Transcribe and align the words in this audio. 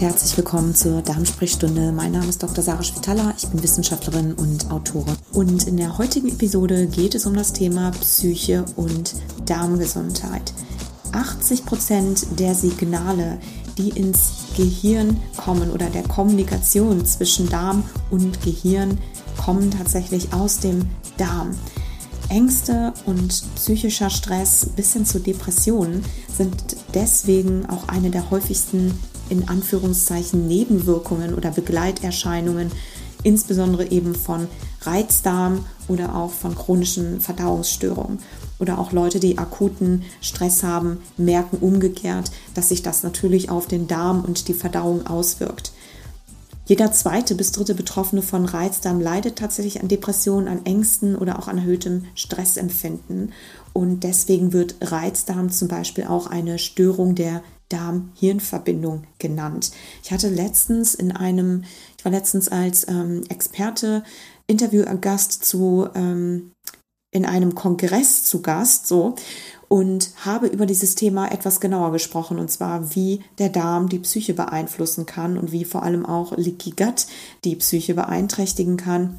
herzlich 0.00 0.36
willkommen 0.36 0.76
zur 0.76 1.02
Darmsprechstunde. 1.02 1.90
Mein 1.90 2.12
Name 2.12 2.28
ist 2.28 2.40
Dr. 2.40 2.62
Sarah 2.62 2.84
Schwitala, 2.84 3.34
ich 3.36 3.48
bin 3.48 3.60
Wissenschaftlerin 3.60 4.32
und 4.34 4.70
Autorin. 4.70 5.16
Und 5.32 5.66
in 5.66 5.76
der 5.76 5.98
heutigen 5.98 6.28
Episode 6.28 6.86
geht 6.86 7.16
es 7.16 7.26
um 7.26 7.34
das 7.34 7.52
Thema 7.52 7.90
Psyche 7.90 8.64
und 8.76 9.16
Darmgesundheit. 9.46 10.52
80 11.10 11.66
Prozent 11.66 12.26
der 12.38 12.54
Signale, 12.54 13.40
die 13.76 13.88
ins 13.88 14.30
Gehirn 14.56 15.20
kommen 15.36 15.72
oder 15.72 15.90
der 15.90 16.04
Kommunikation 16.04 17.04
zwischen 17.04 17.48
Darm 17.48 17.82
und 18.10 18.40
Gehirn, 18.42 18.98
kommen 19.36 19.72
tatsächlich 19.72 20.32
aus 20.32 20.60
dem 20.60 20.86
Darm. 21.16 21.58
Ängste 22.28 22.92
und 23.06 23.42
psychischer 23.56 24.10
Stress 24.10 24.70
bis 24.76 24.92
hin 24.92 25.06
zu 25.06 25.18
Depressionen 25.18 26.04
sind 26.36 26.76
deswegen 26.94 27.66
auch 27.66 27.88
eine 27.88 28.10
der 28.10 28.30
häufigsten 28.30 28.92
in 29.28 29.48
Anführungszeichen 29.48 30.46
Nebenwirkungen 30.46 31.34
oder 31.34 31.50
Begleiterscheinungen, 31.50 32.70
insbesondere 33.22 33.90
eben 33.90 34.14
von 34.14 34.46
Reizdarm 34.82 35.64
oder 35.88 36.14
auch 36.14 36.30
von 36.30 36.54
chronischen 36.54 37.20
Verdauungsstörungen. 37.20 38.18
Oder 38.58 38.78
auch 38.78 38.92
Leute, 38.92 39.20
die 39.20 39.38
akuten 39.38 40.02
Stress 40.20 40.62
haben, 40.62 40.98
merken 41.16 41.58
umgekehrt, 41.58 42.30
dass 42.54 42.68
sich 42.68 42.82
das 42.82 43.02
natürlich 43.02 43.50
auf 43.50 43.66
den 43.66 43.86
Darm 43.86 44.24
und 44.24 44.48
die 44.48 44.54
Verdauung 44.54 45.06
auswirkt. 45.06 45.72
Jeder 46.66 46.92
zweite 46.92 47.34
bis 47.34 47.50
dritte 47.52 47.74
Betroffene 47.74 48.20
von 48.20 48.44
Reizdarm 48.44 49.00
leidet 49.00 49.36
tatsächlich 49.36 49.80
an 49.80 49.88
Depressionen, 49.88 50.48
an 50.48 50.66
Ängsten 50.66 51.16
oder 51.16 51.38
auch 51.38 51.48
an 51.48 51.56
erhöhtem 51.56 52.04
Stressempfinden. 52.14 53.32
Und 53.72 54.04
deswegen 54.04 54.52
wird 54.52 54.74
Reizdarm 54.82 55.50
zum 55.50 55.68
Beispiel 55.68 56.04
auch 56.04 56.26
eine 56.26 56.58
Störung 56.58 57.14
der 57.14 57.42
Darm-Hirn-Verbindung 57.68 59.04
genannt. 59.18 59.70
Ich 60.02 60.12
hatte 60.12 60.28
letztens 60.28 60.94
in 60.94 61.12
einem, 61.12 61.64
ich 61.96 62.04
war 62.04 62.12
letztens 62.12 62.48
als 62.48 62.86
ähm, 62.88 63.24
Experte 63.28 64.02
Interviewgast 64.46 65.44
zu 65.44 65.88
ähm, 65.94 66.52
in 67.10 67.24
einem 67.24 67.54
Kongress 67.54 68.24
zu 68.24 68.42
Gast, 68.42 68.86
so 68.86 69.14
und 69.68 70.10
habe 70.24 70.46
über 70.46 70.66
dieses 70.66 70.94
Thema 70.94 71.30
etwas 71.30 71.60
genauer 71.60 71.92
gesprochen, 71.92 72.38
und 72.38 72.50
zwar 72.50 72.94
wie 72.94 73.20
der 73.38 73.50
Darm 73.50 73.88
die 73.88 73.98
Psyche 73.98 74.34
beeinflussen 74.34 75.06
kann 75.06 75.36
und 75.38 75.52
wie 75.52 75.64
vor 75.64 75.82
allem 75.82 76.06
auch 76.06 76.36
Leaky 76.36 76.70
Gut 76.70 77.06
die 77.44 77.56
Psyche 77.56 77.94
beeinträchtigen 77.94 78.78
kann 78.78 79.18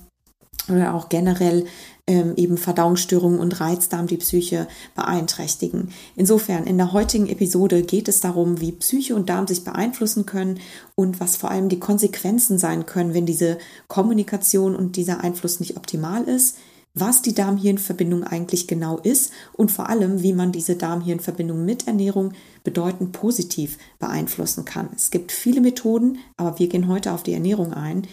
oder 0.68 0.94
auch 0.94 1.10
generell 1.10 1.66
ähm, 2.10 2.34
eben 2.38 2.58
Verdauungsstörungen 2.58 3.40
und 3.40 3.62
Reizdarm 3.62 4.08
die 4.08 4.18
Psyche 4.18 4.68
beeinträchtigen. 4.96 5.90
Insofern, 6.16 6.66
in 6.66 6.78
der 6.78 6.92
heutigen 6.92 7.28
Episode 7.28 7.84
geht 7.84 8.08
es 8.08 8.20
darum, 8.20 8.60
wie 8.60 8.72
Psyche 8.72 9.16
und 9.16 9.30
Darm 9.30 9.46
sich 9.46 9.64
beeinflussen 9.64 10.26
können 10.26 10.60
und 10.96 11.20
was 11.20 11.38
vor 11.38 11.52
allem 11.52 11.70
die 11.70 11.80
Konsequenzen 11.80 12.58
sein 12.58 12.88
können, 12.88 13.14
wenn 13.14 13.28
diese 13.28 13.60
Kommunikation 13.88 14.76
und 14.76 14.96
dieser 14.96 15.24
Einfluss 15.24 15.60
nicht 15.60 15.78
optimal 15.78 16.24
ist 16.24 16.58
was 16.96 17.22
die 17.22 17.36
Darm-Hirn-Verbindung 17.36 18.24
eigentlich 18.24 18.68
genau 18.68 18.98
ist 18.98 19.32
und 19.54 19.72
vor 19.72 19.90
allem, 19.90 20.24
wie 20.24 20.34
man 20.34 20.52
diese 20.52 20.76
Darm-Hirn-Verbindung 20.76 21.64
mit 21.64 21.88
Ernährung 21.88 22.34
bedeutend 22.64 23.12
positiv 23.12 23.78
beeinflussen 24.00 24.66
kann. 24.66 24.90
Es 24.96 25.12
gibt 25.12 25.32
viele 25.32 25.62
Methoden, 25.62 26.18
aber 26.36 26.60
wir 26.60 26.68
gehen 26.68 26.88
heute 26.88 27.14
auf 27.14 27.24
die 27.24 27.34
Ernährung 27.34 27.74
ein. 27.74 28.08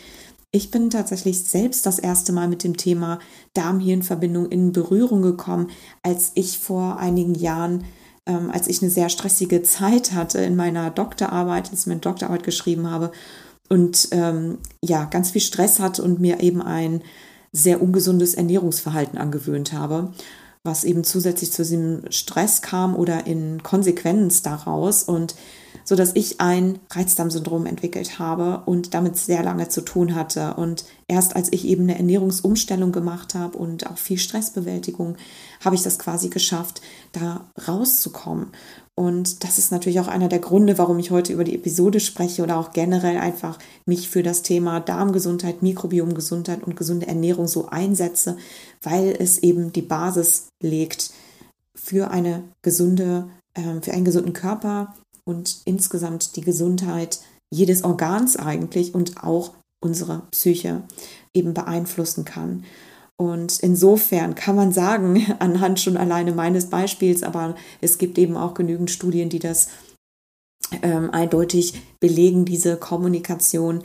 Ich 0.57 0.71
bin 0.71 0.89
tatsächlich 0.89 1.45
selbst 1.45 1.85
das 1.85 1.99
erste 1.99 2.33
Mal 2.33 2.49
mit 2.49 2.65
dem 2.65 2.79
Thema 2.79 3.19
Darm-Hirn-Verbindung 3.53 4.47
in 4.47 4.73
Berührung 4.73 5.21
gekommen, 5.21 5.69
als 6.03 6.31
ich 6.33 6.59
vor 6.59 6.99
einigen 6.99 7.35
Jahren, 7.35 7.85
ähm, 8.25 8.51
als 8.51 8.67
ich 8.67 8.81
eine 8.81 8.91
sehr 8.91 9.11
stressige 9.11 9.63
Zeit 9.63 10.13
hatte 10.13 10.39
in 10.39 10.57
meiner 10.57 10.91
Doktorarbeit, 10.91 11.71
als 11.71 11.81
ich 11.81 11.87
meine 11.89 12.01
Doktorarbeit 12.01 12.43
geschrieben 12.43 12.91
habe 12.91 13.13
und 13.69 14.09
ähm, 14.13 14.57
ja, 14.83 15.05
ganz 15.05 15.33
viel 15.33 15.43
Stress 15.43 15.79
hatte 15.79 16.03
und 16.03 16.21
mir 16.21 16.41
eben 16.41 16.63
ein 16.63 17.03
sehr 17.53 17.83
ungesundes 17.83 18.33
Ernährungsverhalten 18.33 19.19
angewöhnt 19.19 19.75
habe, 19.75 20.15
was 20.65 20.85
eben 20.85 21.05
zusätzlich 21.05 21.53
zu 21.53 21.65
diesem 21.65 22.05
Stress 22.09 22.63
kam 22.63 22.97
oder 22.97 23.27
in 23.27 23.63
Konsequenz 23.63 24.41
daraus. 24.41 25.03
Und 25.03 25.35
so 25.87 25.95
dass 25.95 26.17
ich 26.17 26.41
ein 26.41 26.81
Reizdarmsyndrom 26.91 27.65
entwickelt 27.65 28.19
habe 28.19 28.63
und 28.67 28.93
damit 28.93 29.17
sehr 29.17 29.45
lange 29.45 29.69
zu 29.69 29.83
tun 29.83 30.17
hatte. 30.17 30.55
Und 30.55 30.85
erst 31.07 31.37
als 31.37 31.53
ich 31.53 31.65
eben 31.65 31.85
eine 31.85 31.97
Ernährungsumstellung 31.97 32.91
gemacht 32.91 33.37
habe 33.37 33.57
und 33.57 33.87
auch 33.87 33.97
viel 33.97 34.19
Stressbewältigung, 34.19 35.17
habe 35.65 35.77
ich 35.77 35.83
das 35.83 36.01
quasi 36.01 36.29
geschafft, 36.29 36.83
da 37.13 37.47
rauszukommen. 37.69 38.49
Und 38.97 39.45
das 39.45 39.59
ist 39.59 39.71
natürlich 39.71 40.01
auch 40.01 40.09
einer 40.09 40.29
der 40.29 40.41
Gründe, 40.41 40.77
warum 40.77 40.99
ich 40.99 41.13
heute 41.13 41.33
über 41.33 41.45
die 41.45 41.55
Episode 41.55 42.01
spreche 42.01 42.43
oder 42.43 42.57
auch 42.57 42.73
generell 42.73 43.19
einfach 43.19 43.59
mich 43.85 44.09
für 44.09 44.25
das 44.25 44.43
Thema 44.43 44.81
Darmgesundheit, 44.81 45.63
Mikrobiomgesundheit 45.63 46.65
und 46.65 46.77
gesunde 46.77 47.07
Ernährung 47.07 47.47
so 47.47 47.69
einsetze, 47.69 48.39
weil 48.83 49.15
es 49.17 49.39
eben 49.39 49.73
die 49.73 49.83
Basis 49.83 50.49
legt 50.61 51.11
für 51.77 52.11
eine 52.11 52.43
gesunde, 52.63 53.29
äh, 53.55 53.81
für 53.83 53.93
einen 53.93 54.07
gesunden 54.07 54.33
Körper 54.33 54.95
und 55.27 55.59
insgesamt 55.65 56.37
die 56.37 56.41
Gesundheit 56.41 57.21
jedes 57.53 57.85
Organs 57.85 58.37
eigentlich 58.37 58.95
und 58.95 59.23
auch 59.23 59.53
unsere 59.83 60.23
Psyche 60.31 60.83
eben 61.35 61.55
beeinflussen 61.55 62.25
kann. 62.25 62.65
Und 63.19 63.61
insofern 63.61 64.35
kann 64.35 64.57
man 64.57 64.73
sagen, 64.73 65.27
anhand 65.39 65.81
schon 65.81 65.97
alleine 65.97 66.33
meines 66.33 66.67
Beispiels, 66.67 67.23
aber 67.23 67.55
es 67.81 67.99
gibt 67.99 68.19
eben 68.19 68.37
auch 68.37 68.55
genügend 68.55 68.91
Studien, 68.91 69.29
die 69.29 69.39
das 69.39 69.69
ähm, 70.83 71.11
eindeutig 71.11 71.81
belegen, 72.01 72.45
diese 72.45 72.77
Kommunikation, 72.77 73.83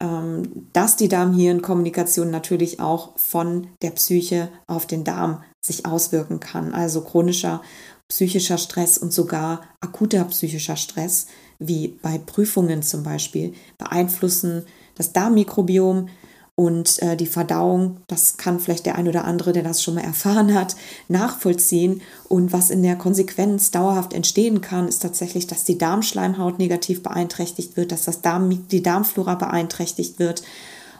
ähm, 0.00 0.68
dass 0.72 0.96
die 0.96 1.08
Darm-Hirn-Kommunikation 1.08 2.30
natürlich 2.30 2.80
auch 2.80 3.18
von 3.18 3.68
der 3.82 3.90
Psyche 3.90 4.48
auf 4.66 4.86
den 4.86 5.04
Darm 5.04 5.42
sich 5.64 5.84
auswirken 5.84 6.40
kann. 6.40 6.72
Also 6.72 7.02
chronischer 7.02 7.60
psychischer 8.10 8.58
Stress 8.58 8.98
und 8.98 9.14
sogar 9.14 9.62
akuter 9.80 10.24
psychischer 10.24 10.76
Stress, 10.76 11.28
wie 11.58 11.88
bei 12.02 12.18
Prüfungen 12.18 12.82
zum 12.82 13.02
Beispiel, 13.02 13.54
beeinflussen 13.78 14.64
das 14.94 15.14
Darmmikrobiom, 15.14 16.08
und 16.60 17.00
äh, 17.00 17.16
die 17.16 17.24
Verdauung, 17.24 18.02
das 18.06 18.36
kann 18.36 18.60
vielleicht 18.60 18.84
der 18.84 18.96
ein 18.96 19.08
oder 19.08 19.24
andere, 19.24 19.54
der 19.54 19.62
das 19.62 19.82
schon 19.82 19.94
mal 19.94 20.04
erfahren 20.04 20.52
hat, 20.52 20.76
nachvollziehen. 21.08 22.02
Und 22.28 22.52
was 22.52 22.68
in 22.68 22.82
der 22.82 22.96
Konsequenz 22.96 23.70
dauerhaft 23.70 24.12
entstehen 24.12 24.60
kann, 24.60 24.86
ist 24.86 25.00
tatsächlich, 25.00 25.46
dass 25.46 25.64
die 25.64 25.78
Darmschleimhaut 25.78 26.58
negativ 26.58 27.02
beeinträchtigt 27.02 27.78
wird, 27.78 27.92
dass 27.92 28.04
das 28.04 28.20
Darm, 28.20 28.68
die 28.68 28.82
Darmflora 28.82 29.36
beeinträchtigt 29.36 30.18
wird 30.18 30.42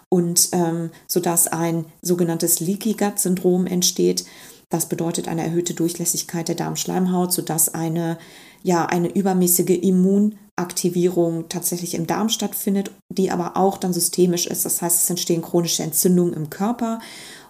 und 0.08 0.48
ähm, 0.52 0.92
sodass 1.06 1.46
ein 1.46 1.84
sogenanntes 2.00 2.60
Leaky 2.60 2.94
Gut 2.94 3.18
Syndrom 3.18 3.66
entsteht. 3.66 4.24
Das 4.70 4.88
bedeutet 4.88 5.26
eine 5.26 5.42
erhöhte 5.42 5.74
Durchlässigkeit 5.74 6.46
der 6.46 6.54
Darmschleimhaut, 6.54 7.32
sodass 7.32 7.74
eine, 7.74 8.18
ja, 8.62 8.86
eine 8.86 9.12
übermäßige 9.12 9.82
Immunaktivierung 9.82 11.48
tatsächlich 11.48 11.94
im 11.94 12.06
Darm 12.06 12.28
stattfindet, 12.28 12.92
die 13.12 13.32
aber 13.32 13.56
auch 13.56 13.78
dann 13.78 13.92
systemisch 13.92 14.46
ist. 14.46 14.64
Das 14.64 14.80
heißt, 14.80 15.02
es 15.02 15.10
entstehen 15.10 15.42
chronische 15.42 15.82
Entzündungen 15.82 16.34
im 16.34 16.50
Körper 16.50 17.00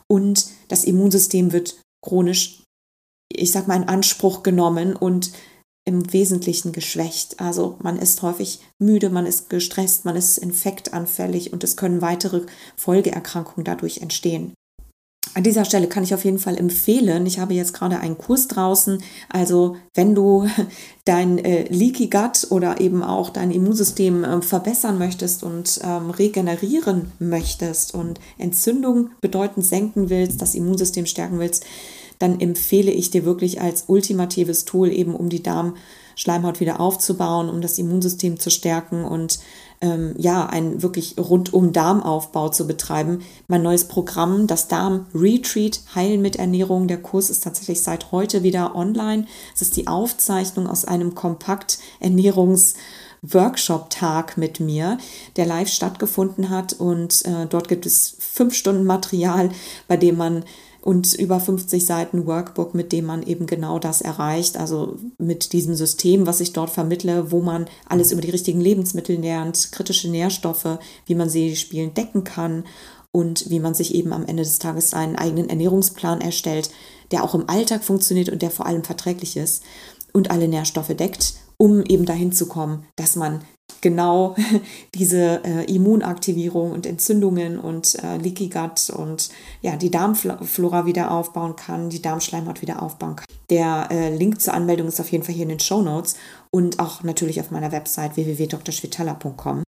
und 0.08 0.46
das 0.68 0.84
Immunsystem 0.84 1.52
wird 1.52 1.76
chronisch, 2.02 2.62
ich 3.30 3.52
sag 3.52 3.68
mal, 3.68 3.76
in 3.76 3.88
Anspruch 3.88 4.42
genommen 4.42 4.96
und 4.96 5.30
im 5.86 6.12
Wesentlichen 6.12 6.72
geschwächt. 6.72 7.38
Also 7.38 7.76
man 7.82 7.98
ist 7.98 8.22
häufig 8.22 8.60
müde, 8.78 9.10
man 9.10 9.26
ist 9.26 9.50
gestresst, 9.50 10.04
man 10.04 10.16
ist 10.16 10.38
infektanfällig 10.38 11.52
und 11.52 11.64
es 11.64 11.76
können 11.76 12.00
weitere 12.00 12.42
Folgeerkrankungen 12.76 13.64
dadurch 13.64 13.98
entstehen. 13.98 14.54
An 15.32 15.44
dieser 15.44 15.64
Stelle 15.64 15.86
kann 15.86 16.02
ich 16.02 16.12
auf 16.12 16.24
jeden 16.24 16.40
Fall 16.40 16.56
empfehlen, 16.56 17.24
ich 17.24 17.38
habe 17.38 17.54
jetzt 17.54 17.72
gerade 17.72 18.00
einen 18.00 18.18
Kurs 18.18 18.48
draußen, 18.48 19.00
also 19.28 19.76
wenn 19.94 20.14
du 20.14 20.48
dein 21.04 21.38
äh, 21.38 21.68
Leaky 21.72 22.08
Gut 22.08 22.48
oder 22.50 22.80
eben 22.80 23.04
auch 23.04 23.30
dein 23.30 23.52
Immunsystem 23.52 24.24
äh, 24.24 24.42
verbessern 24.42 24.98
möchtest 24.98 25.44
und 25.44 25.80
ähm, 25.84 26.10
regenerieren 26.10 27.12
möchtest 27.20 27.94
und 27.94 28.18
Entzündung 28.38 29.10
bedeutend 29.20 29.64
senken 29.64 30.10
willst, 30.10 30.42
das 30.42 30.56
Immunsystem 30.56 31.06
stärken 31.06 31.38
willst, 31.38 31.64
dann 32.20 32.38
empfehle 32.38 32.92
ich 32.92 33.10
dir 33.10 33.24
wirklich 33.24 33.60
als 33.60 33.84
ultimatives 33.88 34.66
Tool 34.66 34.92
eben, 34.92 35.16
um 35.16 35.30
die 35.30 35.42
Darmschleimhaut 35.42 36.60
wieder 36.60 36.78
aufzubauen, 36.78 37.48
um 37.48 37.60
das 37.60 37.78
Immunsystem 37.78 38.38
zu 38.38 38.50
stärken 38.50 39.04
und 39.04 39.40
ähm, 39.80 40.14
ja, 40.18 40.44
einen 40.44 40.82
wirklich 40.82 41.16
rundum 41.16 41.72
Darmaufbau 41.72 42.50
zu 42.50 42.66
betreiben. 42.66 43.22
Mein 43.48 43.62
neues 43.62 43.88
Programm, 43.88 44.46
das 44.46 44.68
Darm 44.68 45.06
Retreat 45.14 45.80
Heilen 45.94 46.20
mit 46.20 46.36
Ernährung. 46.36 46.86
Der 46.86 47.00
Kurs 47.00 47.30
ist 47.30 47.42
tatsächlich 47.42 47.82
seit 47.82 48.12
heute 48.12 48.42
wieder 48.42 48.76
online. 48.76 49.24
Es 49.54 49.62
ist 49.62 49.78
die 49.78 49.86
Aufzeichnung 49.86 50.66
aus 50.66 50.84
einem 50.84 51.14
Kompakt 51.14 51.78
Ernährungs 52.00 52.74
Workshop-Tag 53.22 54.36
mit 54.36 54.60
mir, 54.60 54.98
der 55.36 55.46
live 55.46 55.68
stattgefunden 55.68 56.50
hat. 56.50 56.74
Und 56.74 57.24
äh, 57.24 57.46
dort 57.48 57.68
gibt 57.68 57.86
es 57.86 58.16
fünf 58.18 58.54
Stunden 58.54 58.84
Material, 58.84 59.50
bei 59.88 59.96
dem 59.96 60.18
man 60.18 60.44
und 60.82 61.14
über 61.14 61.40
50 61.40 61.84
Seiten 61.84 62.26
Workbook, 62.26 62.74
mit 62.74 62.92
dem 62.92 63.06
man 63.06 63.22
eben 63.22 63.46
genau 63.46 63.78
das 63.78 64.00
erreicht. 64.00 64.56
Also 64.56 64.96
mit 65.18 65.52
diesem 65.52 65.74
System, 65.74 66.26
was 66.26 66.40
ich 66.40 66.52
dort 66.52 66.70
vermittle, 66.70 67.30
wo 67.30 67.40
man 67.40 67.66
alles 67.86 68.12
über 68.12 68.22
die 68.22 68.30
richtigen 68.30 68.60
Lebensmittel 68.60 69.16
lernt, 69.18 69.72
kritische 69.72 70.10
Nährstoffe, 70.10 70.78
wie 71.06 71.14
man 71.14 71.28
sie 71.28 71.56
spielend 71.56 71.96
decken 71.96 72.24
kann 72.24 72.64
und 73.12 73.50
wie 73.50 73.60
man 73.60 73.74
sich 73.74 73.94
eben 73.94 74.12
am 74.12 74.26
Ende 74.26 74.42
des 74.42 74.58
Tages 74.58 74.94
einen 74.94 75.16
eigenen 75.16 75.48
Ernährungsplan 75.48 76.20
erstellt, 76.20 76.70
der 77.10 77.24
auch 77.24 77.34
im 77.34 77.48
Alltag 77.48 77.84
funktioniert 77.84 78.28
und 78.28 78.40
der 78.40 78.50
vor 78.50 78.66
allem 78.66 78.84
verträglich 78.84 79.36
ist 79.36 79.62
und 80.12 80.30
alle 80.30 80.48
Nährstoffe 80.48 80.94
deckt, 80.94 81.34
um 81.56 81.84
eben 81.84 82.06
dahin 82.06 82.32
zu 82.32 82.46
kommen, 82.46 82.86
dass 82.96 83.16
man 83.16 83.42
genau 83.80 84.36
diese 84.94 85.42
äh, 85.44 85.64
Immunaktivierung 85.72 86.72
und 86.72 86.86
Entzündungen 86.86 87.58
und 87.58 88.02
äh, 88.02 88.16
Leaky 88.16 88.48
Gut 88.48 88.90
und 88.90 89.30
ja, 89.62 89.76
die 89.76 89.90
Darmflora 89.90 90.86
wieder 90.86 91.10
aufbauen 91.10 91.56
kann, 91.56 91.90
die 91.90 92.02
Darmschleimhaut 92.02 92.62
wieder 92.62 92.82
aufbauen 92.82 93.16
kann. 93.16 93.26
Der 93.50 93.88
äh, 93.90 94.16
Link 94.16 94.40
zur 94.40 94.54
Anmeldung 94.54 94.88
ist 94.88 95.00
auf 95.00 95.10
jeden 95.10 95.24
Fall 95.24 95.34
hier 95.34 95.44
in 95.44 95.50
den 95.50 95.60
Show 95.60 95.82
Notes 95.82 96.14
und 96.50 96.78
auch 96.78 97.02
natürlich 97.02 97.40
auf 97.40 97.50
meiner 97.50 97.72
Website 97.72 98.16
www.drschwitala.com. 98.16 99.62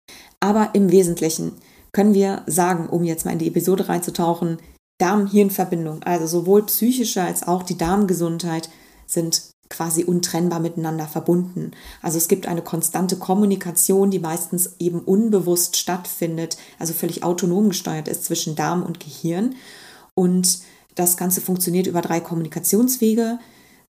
Aber 0.40 0.70
im 0.74 0.90
Wesentlichen 0.90 1.52
können 1.92 2.14
wir 2.14 2.42
sagen, 2.46 2.88
um 2.88 3.04
jetzt 3.04 3.24
mal 3.24 3.32
in 3.32 3.38
die 3.38 3.48
Episode 3.48 3.88
reinzutauchen, 3.88 4.58
Darm-Hirn-Verbindung, 4.98 6.02
also 6.02 6.26
sowohl 6.26 6.66
psychische 6.66 7.22
als 7.22 7.46
auch 7.46 7.62
die 7.62 7.78
Darmgesundheit 7.78 8.68
sind 9.06 9.42
quasi 9.68 10.04
untrennbar 10.04 10.60
miteinander 10.60 11.06
verbunden. 11.06 11.72
Also 12.02 12.18
es 12.18 12.28
gibt 12.28 12.46
eine 12.46 12.62
konstante 12.62 13.16
Kommunikation, 13.16 14.10
die 14.10 14.18
meistens 14.18 14.74
eben 14.78 15.00
unbewusst 15.00 15.76
stattfindet, 15.76 16.56
also 16.78 16.92
völlig 16.92 17.22
autonom 17.22 17.68
gesteuert 17.68 18.08
ist 18.08 18.24
zwischen 18.24 18.56
Darm 18.56 18.82
und 18.82 19.00
Gehirn. 19.00 19.54
Und 20.14 20.60
das 20.94 21.16
Ganze 21.16 21.40
funktioniert 21.40 21.86
über 21.86 22.00
drei 22.00 22.20
Kommunikationswege 22.20 23.38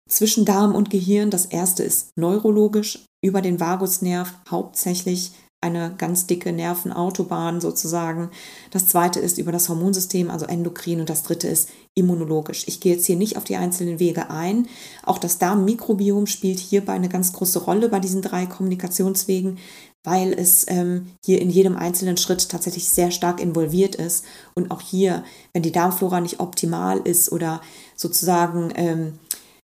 zwischen 0.09 0.43
Darm 0.43 0.75
und 0.75 0.89
Gehirn. 0.89 1.29
Das 1.29 1.45
erste 1.45 1.83
ist 1.83 2.09
neurologisch 2.17 3.05
über 3.23 3.41
den 3.41 3.59
Vagusnerv 3.59 4.33
hauptsächlich 4.49 5.31
eine 5.61 5.93
ganz 5.97 6.25
dicke 6.25 6.53
Nervenautobahn 6.53 7.59
sozusagen. 7.59 8.29
Das 8.71 8.87
zweite 8.87 9.19
ist 9.19 9.37
über 9.37 9.51
das 9.51 9.67
Hormonsystem, 9.67 10.29
also 10.29 10.45
endokrin. 10.45 11.01
Und 11.01 11.09
das 11.09 11.23
dritte 11.23 11.47
ist 11.47 11.69
immunologisch. 11.95 12.63
Ich 12.67 12.79
gehe 12.79 12.93
jetzt 12.93 13.05
hier 13.05 13.17
nicht 13.17 13.35
auf 13.35 13.43
die 13.43 13.57
einzelnen 13.57 13.99
Wege 13.99 14.29
ein. 14.29 14.67
Auch 15.03 15.17
das 15.17 15.37
Darmmikrobiom 15.37 16.27
spielt 16.27 16.59
hierbei 16.59 16.93
eine 16.93 17.09
ganz 17.09 17.33
große 17.33 17.59
Rolle 17.59 17.89
bei 17.89 17.99
diesen 17.99 18.21
drei 18.21 18.45
Kommunikationswegen, 18.45 19.57
weil 20.03 20.31
es 20.31 20.65
ähm, 20.69 21.07
hier 21.25 21.41
in 21.41 21.49
jedem 21.49 21.75
einzelnen 21.75 22.15
Schritt 22.15 22.47
tatsächlich 22.47 22.87
sehr 22.87 23.11
stark 23.11 23.41
involviert 23.41 23.95
ist. 23.95 24.23
Und 24.55 24.71
auch 24.71 24.81
hier, 24.81 25.25
wenn 25.51 25.61
die 25.61 25.73
Darmflora 25.73 26.21
nicht 26.21 26.39
optimal 26.39 26.99
ist 26.99 27.33
oder 27.33 27.61
sozusagen 27.97 28.71
ähm, 28.75 29.19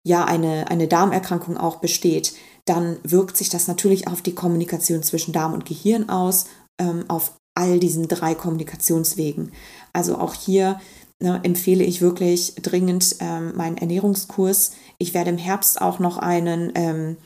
ja 0.08 0.26
eine, 0.26 0.70
eine 0.70 0.88
Darmerkrankung 0.88 1.58
auch 1.58 1.78
besteht, 1.78 2.34
dann 2.66 2.98
wirkt 3.04 3.38
sich 3.38 3.50
das 3.50 3.68
natürlich 3.68 4.08
auf 4.08 4.22
die 4.22 4.36
Kommunikation 4.36 5.04
zwischen 5.04 5.34
Darm 5.34 5.54
und 5.54 5.66
Gehirn 5.66 6.10
aus, 6.10 6.48
ähm, 6.80 7.06
auf 7.08 7.34
all 7.56 7.80
diesen 7.80 8.08
drei 8.08 8.36
Kommunikationswegen. 8.36 9.52
Also 9.94 10.18
auch 10.18 10.34
hier 10.34 10.80
ne, 11.20 11.40
empfehle 11.44 11.84
ich 11.84 12.02
wirklich 12.02 12.56
dringend 12.56 13.16
ähm, 13.20 13.56
meinen 13.56 13.78
Ernährungskurs. 13.78 14.72
Ich 14.98 15.14
werde 15.14 15.32
im 15.32 15.38
Herbst 15.38 15.82
auch 15.82 16.00
noch 16.00 16.18
einen, 16.18 16.72
ähm, 16.76 17.18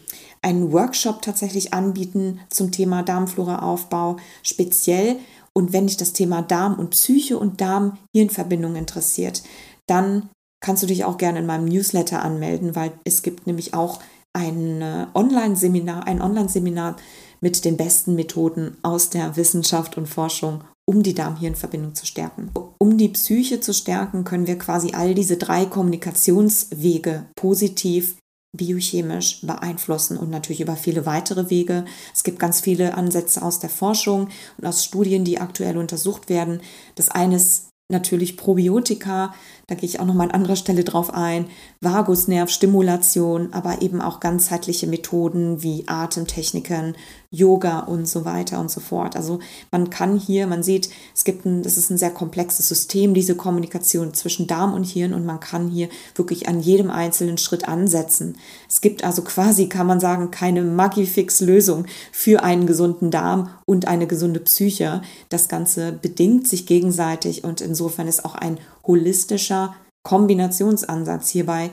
einen 0.41 0.71
Workshop 0.71 1.21
tatsächlich 1.21 1.73
anbieten 1.73 2.39
zum 2.49 2.71
Thema 2.71 3.03
Darmfloraaufbau 3.03 4.17
speziell. 4.43 5.17
Und 5.53 5.73
wenn 5.73 5.87
dich 5.87 5.97
das 5.97 6.13
Thema 6.13 6.41
Darm 6.41 6.79
und 6.79 6.91
Psyche 6.91 7.37
und 7.37 7.59
Darm-Hirn-Verbindung 7.59 8.75
interessiert, 8.75 9.43
dann 9.85 10.29
kannst 10.61 10.83
du 10.83 10.87
dich 10.87 11.03
auch 11.03 11.17
gerne 11.17 11.39
in 11.39 11.45
meinem 11.45 11.65
Newsletter 11.65 12.23
anmelden, 12.23 12.75
weil 12.75 12.93
es 13.03 13.23
gibt 13.23 13.47
nämlich 13.47 13.73
auch 13.73 13.99
ein 14.33 14.81
äh, 14.81 15.07
Online-Seminar, 15.13 16.07
ein 16.07 16.21
Online-Seminar 16.21 16.95
mit 17.41 17.65
den 17.65 17.75
besten 17.75 18.15
Methoden 18.15 18.77
aus 18.83 19.09
der 19.09 19.35
Wissenschaft 19.35 19.97
und 19.97 20.07
Forschung, 20.07 20.63
um 20.87 21.03
die 21.03 21.15
Darm-Hirn-Verbindung 21.15 21.95
zu 21.95 22.05
stärken. 22.05 22.51
Um 22.77 22.97
die 22.97 23.09
Psyche 23.09 23.59
zu 23.59 23.73
stärken, 23.73 24.23
können 24.23 24.47
wir 24.47 24.57
quasi 24.57 24.93
all 24.93 25.15
diese 25.15 25.37
drei 25.37 25.65
Kommunikationswege 25.65 27.25
positiv 27.35 28.17
biochemisch 28.55 29.41
beeinflussen 29.43 30.17
und 30.17 30.29
natürlich 30.29 30.61
über 30.61 30.75
viele 30.75 31.05
weitere 31.05 31.49
Wege. 31.49 31.85
Es 32.13 32.23
gibt 32.23 32.37
ganz 32.37 32.59
viele 32.59 32.95
Ansätze 32.95 33.41
aus 33.41 33.59
der 33.59 33.69
Forschung 33.69 34.27
und 34.57 34.65
aus 34.67 34.83
Studien, 34.83 35.23
die 35.23 35.39
aktuell 35.39 35.77
untersucht 35.77 36.29
werden. 36.29 36.61
Das 36.95 37.09
eine 37.09 37.37
ist 37.37 37.69
natürlich 37.89 38.37
Probiotika, 38.37 39.33
da 39.71 39.75
gehe 39.75 39.88
ich 39.88 40.01
auch 40.01 40.06
noch 40.06 40.13
mal 40.13 40.25
an 40.25 40.31
anderer 40.31 40.57
Stelle 40.57 40.83
drauf 40.83 41.13
ein, 41.13 41.45
Vagusnervstimulation, 41.79 43.53
aber 43.53 43.81
eben 43.81 44.01
auch 44.01 44.19
ganzheitliche 44.19 44.85
Methoden 44.85 45.63
wie 45.63 45.85
Atemtechniken, 45.88 46.95
Yoga 47.29 47.79
und 47.79 48.06
so 48.06 48.25
weiter 48.25 48.59
und 48.59 48.69
so 48.69 48.81
fort. 48.81 49.15
Also 49.15 49.39
man 49.71 49.89
kann 49.89 50.18
hier, 50.18 50.45
man 50.45 50.62
sieht, 50.62 50.89
es 51.15 51.23
gibt 51.23 51.45
ein, 51.45 51.63
das 51.63 51.77
ist 51.77 51.89
ein 51.89 51.97
sehr 51.97 52.12
komplexes 52.12 52.68
System, 52.68 53.13
diese 53.13 53.35
Kommunikation 53.35 54.13
zwischen 54.13 54.45
Darm 54.45 54.73
und 54.73 54.83
Hirn 54.83 55.13
und 55.13 55.25
man 55.25 55.39
kann 55.39 55.69
hier 55.69 55.88
wirklich 56.15 56.50
an 56.50 56.59
jedem 56.59 56.91
einzelnen 56.91 57.38
Schritt 57.38 57.69
ansetzen. 57.69 58.35
Es 58.67 58.81
gibt 58.81 59.06
also 59.06 59.21
quasi, 59.21 59.67
kann 59.67 59.88
man 59.88 60.01
sagen, 60.01 60.31
keine 60.31 60.63
Magifix-Lösung 60.63 61.85
für 62.12 62.44
einen 62.44 62.67
gesunden 62.67 63.09
Darm 63.09 63.51
und 63.65 63.88
eine 63.88 64.06
gesunde 64.06 64.41
Psyche. 64.41 65.01
Das 65.29 65.47
Ganze 65.47 65.94
bedingt 65.94 66.50
sich 66.50 66.65
gegenseitig 66.65 67.45
und 67.45 67.62
insofern 67.62 68.09
ist 68.09 68.25
auch 68.25 68.35
ein 68.35 68.57
holistischer 68.85 69.75
Kombinationsansatz 70.03 71.29
hierbei 71.29 71.69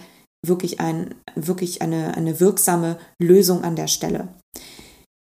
wirklich, 0.46 0.80
ein, 0.80 1.14
wirklich 1.34 1.82
eine, 1.82 2.14
eine 2.16 2.40
wirksame 2.40 2.98
Lösung 3.18 3.64
an 3.64 3.76
der 3.76 3.88
Stelle. 3.88 4.28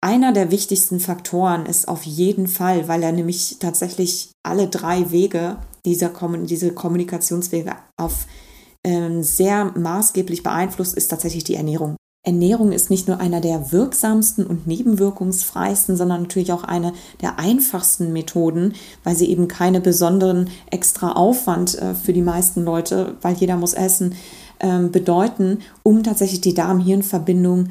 Einer 0.01 0.31
der 0.31 0.49
wichtigsten 0.51 0.99
Faktoren 0.99 1.65
ist 1.65 1.87
auf 1.87 2.03
jeden 2.03 2.47
Fall, 2.47 2.87
weil 2.87 3.03
er 3.03 3.11
nämlich 3.11 3.57
tatsächlich 3.59 4.31
alle 4.43 4.67
drei 4.67 5.11
Wege 5.11 5.57
dieser 5.85 6.11
diese 6.45 6.73
Kommunikationswege 6.73 7.75
auf 7.97 8.25
ähm, 8.85 9.23
sehr 9.23 9.77
maßgeblich 9.77 10.41
beeinflusst, 10.41 10.95
ist 10.95 11.09
tatsächlich 11.09 11.43
die 11.43 11.55
Ernährung. 11.55 11.95
Ernährung 12.23 12.73
ist 12.73 12.89
nicht 12.89 13.07
nur 13.07 13.19
einer 13.19 13.39
der 13.39 13.71
wirksamsten 13.71 14.45
und 14.45 14.67
nebenwirkungsfreisten, 14.67 15.95
sondern 15.95 16.23
natürlich 16.23 16.51
auch 16.51 16.63
eine 16.63 16.93
der 17.21 17.39
einfachsten 17.39 18.11
Methoden, 18.11 18.73
weil 19.05 19.15
sie 19.15 19.29
eben 19.29 19.47
keine 19.47 19.79
besonderen 19.79 20.49
extra 20.69 21.13
Aufwand 21.13 21.77
äh, 21.79 21.95
für 21.95 22.11
die 22.11 22.21
meisten 22.21 22.63
Leute, 22.65 23.15
weil 23.21 23.35
jeder 23.35 23.55
muss 23.55 23.73
essen, 23.73 24.15
ähm, 24.59 24.91
bedeuten, 24.91 25.59
um 25.83 26.03
tatsächlich 26.03 26.41
die 26.41 26.53
Darm-Hirn-Verbindung 26.53 27.69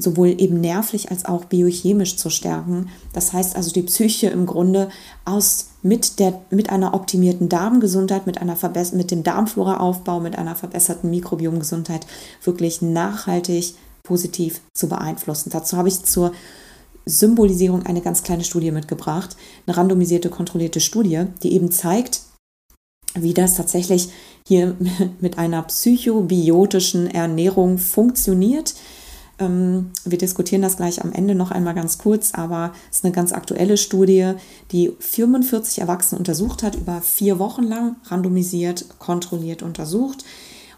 sowohl 0.00 0.40
eben 0.40 0.60
nervlich 0.60 1.10
als 1.10 1.24
auch 1.24 1.44
biochemisch 1.44 2.16
zu 2.16 2.30
stärken. 2.30 2.88
Das 3.12 3.32
heißt 3.32 3.56
also 3.56 3.72
die 3.72 3.82
Psyche 3.82 4.28
im 4.28 4.46
Grunde 4.46 4.88
aus 5.24 5.70
mit, 5.82 6.18
der, 6.18 6.40
mit 6.50 6.70
einer 6.70 6.94
optimierten 6.94 7.48
Darmgesundheit, 7.48 8.26
mit, 8.26 8.40
einer 8.40 8.56
mit 8.92 9.10
dem 9.10 9.22
Darmfloraaufbau, 9.22 10.20
mit 10.20 10.36
einer 10.36 10.56
verbesserten 10.56 11.10
Mikrobiomgesundheit 11.10 12.06
wirklich 12.42 12.82
nachhaltig 12.82 13.74
positiv 14.02 14.60
zu 14.72 14.88
beeinflussen. 14.88 15.50
Dazu 15.50 15.76
habe 15.76 15.88
ich 15.88 16.02
zur 16.04 16.32
Symbolisierung 17.04 17.84
eine 17.86 18.00
ganz 18.00 18.22
kleine 18.22 18.44
Studie 18.44 18.70
mitgebracht, 18.70 19.36
eine 19.66 19.76
randomisierte, 19.76 20.28
kontrollierte 20.28 20.80
Studie, 20.80 21.24
die 21.42 21.54
eben 21.54 21.70
zeigt, 21.70 22.22
wie 23.14 23.34
das 23.34 23.54
tatsächlich 23.54 24.08
hier 24.46 24.76
mit 25.20 25.38
einer 25.38 25.62
psychobiotischen 25.62 27.06
Ernährung 27.06 27.78
funktioniert 27.78 28.74
wir 29.40 30.18
diskutieren 30.18 30.62
das 30.62 30.76
gleich 30.76 31.02
am 31.04 31.12
Ende 31.12 31.34
noch 31.36 31.52
einmal 31.52 31.74
ganz 31.74 31.98
kurz, 31.98 32.34
aber 32.34 32.72
es 32.90 32.98
ist 32.98 33.04
eine 33.04 33.14
ganz 33.14 33.32
aktuelle 33.32 33.76
Studie, 33.76 34.32
die 34.72 34.92
45 34.98 35.80
Erwachsene 35.80 36.18
untersucht 36.18 36.64
hat, 36.64 36.74
über 36.74 37.00
vier 37.02 37.38
Wochen 37.38 37.62
lang 37.62 37.96
randomisiert, 38.06 38.98
kontrolliert 38.98 39.62
untersucht. 39.62 40.24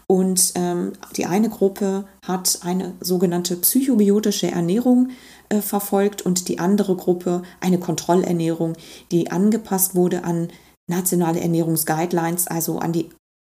Und 0.05 0.51
ähm, 0.55 0.91
die 1.15 1.25
eine 1.25 1.49
Gruppe 1.49 2.05
hat 2.27 2.59
eine 2.63 2.93
sogenannte 2.99 3.55
psychobiotische 3.55 4.51
Ernährung 4.51 5.09
äh, 5.47 5.61
verfolgt 5.61 6.21
und 6.21 6.49
die 6.49 6.59
andere 6.59 6.97
Gruppe 6.97 7.43
eine 7.61 7.79
Kontrollernährung, 7.79 8.75
die 9.11 9.31
angepasst 9.31 9.95
wurde 9.95 10.25
an 10.25 10.49
nationale 10.89 11.39
Ernährungsguidelines, 11.39 12.47
also 12.47 12.79
an 12.79 12.91
die 12.91 13.09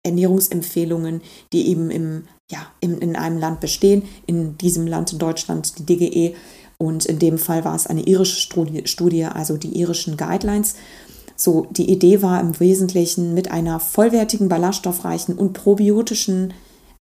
Ernährungsempfehlungen, 0.04 1.22
die 1.52 1.68
eben 1.68 1.90
im 1.90 2.24
ja, 2.52 2.66
in, 2.80 2.98
in 2.98 3.16
einem 3.16 3.38
Land 3.38 3.60
bestehen, 3.60 4.02
in 4.26 4.58
diesem 4.58 4.86
Land 4.86 5.12
in 5.12 5.18
Deutschland 5.18 5.78
die 5.78 5.86
DGE 5.86 6.34
und 6.78 7.06
in 7.06 7.18
dem 7.18 7.38
Fall 7.38 7.64
war 7.64 7.74
es 7.74 7.86
eine 7.86 8.02
irische 8.02 8.40
Studie, 8.84 9.24
also 9.24 9.56
die 9.56 9.78
irischen 9.78 10.16
Guidelines. 10.16 10.74
So, 11.36 11.66
die 11.70 11.90
Idee 11.90 12.22
war 12.22 12.40
im 12.40 12.58
Wesentlichen 12.60 13.34
mit 13.34 13.50
einer 13.50 13.80
vollwertigen, 13.80 14.48
ballaststoffreichen 14.48 15.36
und 15.36 15.54
probiotischen 15.54 16.52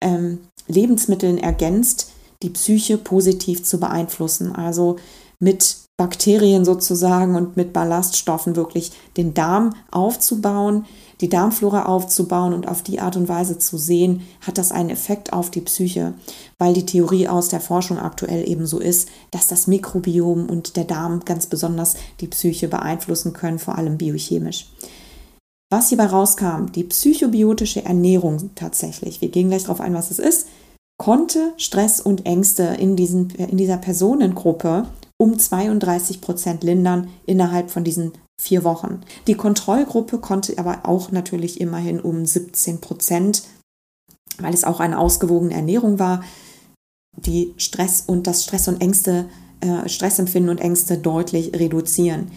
ähm, 0.02 0.40
Lebensmitteln 0.68 1.38
ergänzt, 1.38 2.12
die 2.44 2.50
Psyche 2.50 2.98
positiv 2.98 3.64
zu 3.64 3.80
beeinflussen. 3.80 4.54
Also 4.54 4.98
mit 5.40 5.78
Bakterien 5.96 6.66
sozusagen 6.66 7.36
und 7.36 7.56
mit 7.56 7.72
Ballaststoffen 7.72 8.56
wirklich 8.56 8.92
den 9.16 9.34
Darm 9.34 9.74
aufzubauen, 9.92 10.86
die 11.22 11.30
Darmflora 11.30 11.86
aufzubauen 11.86 12.54
und 12.54 12.68
auf 12.68 12.84
die 12.84 13.00
Art 13.00 13.16
und 13.16 13.28
Weise 13.28 13.58
zu 13.58 13.78
sehen, 13.78 14.22
hat 14.42 14.58
das 14.58 14.72
einen 14.72 14.90
Effekt 14.90 15.34
auf 15.34 15.50
die 15.50 15.62
Psyche, 15.62 16.14
weil 16.58 16.74
die 16.74 16.86
Theorie 16.86 17.28
aus 17.28 17.50
der 17.50 17.62
Forschung 17.62 17.98
aktuell 17.98 18.48
eben 18.48 18.68
so 18.68 18.80
ist, 18.80 19.10
dass 19.32 19.48
das 19.48 19.68
Mikrobiom 19.68 20.48
und 20.50 20.76
der 20.76 20.86
Darm 20.86 21.22
ganz 21.26 21.48
besonders 21.48 21.96
die 22.22 22.28
Psyche 22.28 22.68
beeinflussen 22.68 23.34
können, 23.34 23.60
vor 23.60 23.78
allem 23.78 23.98
biochemisch. 23.98 24.72
Was 25.70 25.90
hierbei 25.90 26.06
rauskam, 26.06 26.72
die 26.74 26.86
psychobiotische 26.86 27.84
Ernährung 27.84 28.52
tatsächlich, 28.56 29.20
wir 29.22 29.30
gehen 29.30 29.50
gleich 29.50 29.64
darauf 29.64 29.82
ein, 29.82 29.94
was 29.94 30.12
es 30.12 30.20
ist, 30.20 30.48
konnte 30.98 31.54
Stress 31.58 32.00
und 32.00 32.26
Ängste 32.26 32.64
in, 32.80 32.96
diesen, 32.96 33.30
in 33.32 33.58
dieser 33.58 33.78
Personengruppe 33.78 34.88
um 35.18 35.38
32 35.38 36.22
Prozent 36.22 36.64
lindern 36.64 37.10
innerhalb 37.26 37.70
von 37.70 37.84
diesen 37.84 38.14
vier 38.40 38.64
Wochen. 38.64 39.02
Die 39.28 39.34
Kontrollgruppe 39.34 40.20
konnte 40.20 40.58
aber 40.58 40.82
auch 40.84 41.12
natürlich 41.12 41.60
immerhin 41.60 42.00
um 42.00 42.26
17 42.26 42.80
Prozent, 42.80 43.44
weil 44.38 44.54
es 44.54 44.64
auch 44.64 44.80
eine 44.80 45.00
ausgewogene 45.00 45.54
Ernährung 45.54 46.00
war, 46.00 46.24
die 47.16 47.54
Stress 47.58 48.04
und 48.06 48.28
das 48.28 48.44
Stress 48.44 48.68
und 48.68 48.82
Ängste, 48.82 49.26
äh, 49.62 49.90
Stressempfinden 49.90 50.52
und 50.52 50.62
Ängste 50.62 50.98
deutlich 50.98 51.54
reduzieren. 51.54 52.32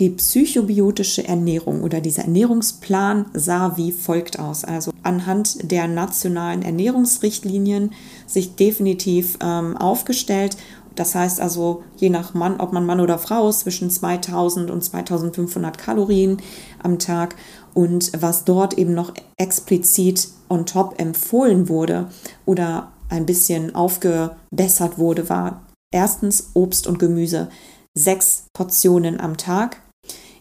Die 0.00 0.10
psychobiotische 0.10 1.26
Ernährung 1.26 1.82
oder 1.82 2.00
dieser 2.00 2.22
Ernährungsplan 2.22 3.26
sah 3.34 3.76
wie 3.76 3.90
folgt 3.90 4.38
aus. 4.38 4.64
Also 4.64 4.92
anhand 5.02 5.70
der 5.72 5.88
nationalen 5.88 6.62
Ernährungsrichtlinien 6.62 7.92
sich 8.26 8.54
definitiv 8.54 9.38
ähm, 9.42 9.76
aufgestellt 9.76 10.56
das 10.98 11.14
heißt 11.14 11.40
also, 11.40 11.84
je 11.96 12.10
nach 12.10 12.34
Mann, 12.34 12.58
ob 12.58 12.72
man 12.72 12.84
Mann 12.84 12.98
oder 12.98 13.18
Frau 13.18 13.48
ist, 13.48 13.60
zwischen 13.60 13.88
2000 13.88 14.68
und 14.68 14.82
2500 14.82 15.78
Kalorien 15.78 16.38
am 16.82 16.98
Tag. 16.98 17.36
Und 17.72 18.10
was 18.20 18.44
dort 18.44 18.74
eben 18.74 18.94
noch 18.94 19.14
explizit 19.36 20.28
on 20.48 20.66
top 20.66 21.00
empfohlen 21.00 21.68
wurde 21.68 22.08
oder 22.46 22.90
ein 23.10 23.26
bisschen 23.26 23.76
aufgebessert 23.76 24.98
wurde, 24.98 25.28
war 25.28 25.62
erstens 25.92 26.50
Obst 26.54 26.88
und 26.88 26.98
Gemüse. 26.98 27.48
Sechs 27.94 28.46
Portionen 28.52 29.20
am 29.20 29.36
Tag. 29.36 29.80